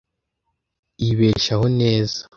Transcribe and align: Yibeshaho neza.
Yibeshaho 1.03 1.65
neza. 1.79 2.19